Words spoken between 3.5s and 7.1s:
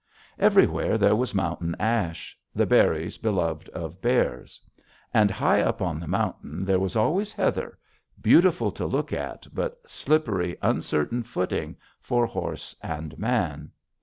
of bears. And high up on the mountain there was